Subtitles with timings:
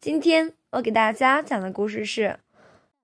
[0.00, 2.22] 今天我给大家讲的故事是《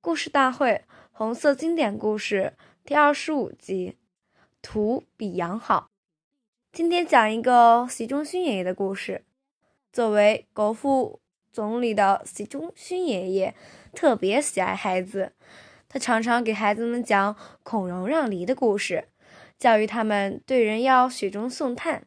[0.00, 0.82] 故事大会
[1.12, 2.54] 红色经典故事》
[2.86, 3.98] 第二十五集
[4.62, 5.90] 《图比羊好》。
[6.72, 9.26] 今天讲一个习仲勋爷爷的故事。
[9.92, 11.20] 作为国副
[11.52, 13.54] 总理的习仲勋爷爷
[13.92, 15.32] 特别喜爱孩子，
[15.90, 19.08] 他常常给孩子们讲孔融让梨的故事，
[19.58, 22.06] 教育他们对人要雪中送炭。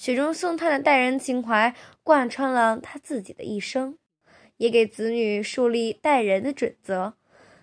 [0.00, 3.98] 雪中送炭的待人情怀贯穿了他自己的一生，
[4.56, 7.12] 也给子女树立待人的准则。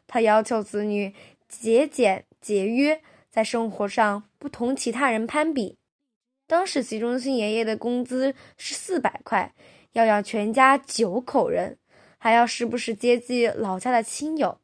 [0.05, 1.15] 他要求子女
[1.49, 5.79] 节俭节约，在生活上不同其他人攀比。
[6.45, 9.55] 当时习仲勋爷爷的工资是四百块，
[9.93, 11.79] 要养全家九口人，
[12.19, 14.59] 还要时不时接济老家的亲友，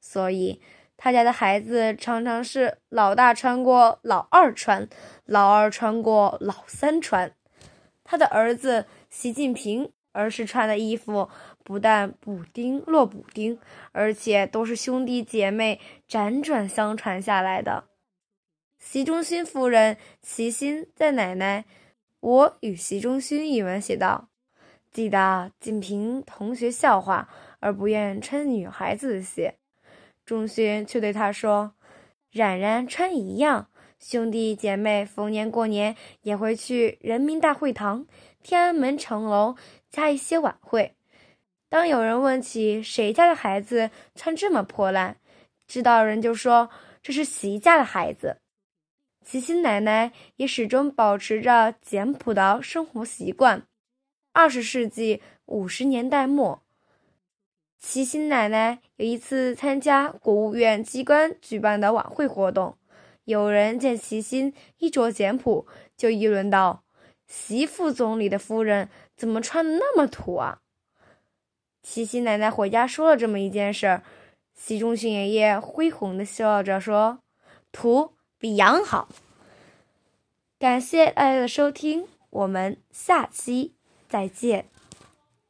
[0.00, 0.60] 所以。
[1.04, 4.88] 他家的孩子常常是老大穿过老二穿，
[5.24, 7.34] 老二穿过老三穿。
[8.04, 11.28] 他的儿子习近平儿时穿的衣服
[11.64, 13.58] 不但补丁落补丁，
[13.90, 17.88] 而且都是兄弟姐妹辗转相传下来的。
[18.78, 21.64] 习仲勋夫人齐心在《奶奶
[22.20, 24.28] 我与习仲勋》一文写道
[24.92, 27.28] ：“记得仅凭同学笑话
[27.58, 29.56] 而不愿穿女孩子的鞋。”
[30.24, 31.74] 仲勋却对他说
[32.30, 38.06] ：“冉冉穿一样，兄弟姐妹逢年过年也会去人民大会堂、
[38.42, 39.56] 天安门城楼
[39.90, 40.94] 加一些晚会。
[41.68, 45.16] 当有人问起谁家的孩子穿这么破烂，
[45.66, 46.70] 知道人就说
[47.02, 48.38] 这是习家的孩子。”
[49.24, 53.66] 齐心奶奶也始终保持着简朴的生活习惯。
[54.32, 56.62] 二十世纪五十年代末。
[57.82, 62.78] 齐心奶奶有一次参加国务院机关举办的晚会活动，
[63.24, 65.66] 有人见齐心衣着简朴，
[65.96, 66.84] 就议论道
[67.26, 70.60] ：“习副总理的夫人怎么穿的那么土啊？”
[71.82, 74.04] 齐心奶奶回家说了这么一件事儿，
[74.54, 77.18] 习仲勋爷爷恢宏的笑着说
[77.72, 79.08] ：“土比羊好。”
[80.60, 83.74] 感谢大家的收听，我们下期
[84.08, 84.71] 再见。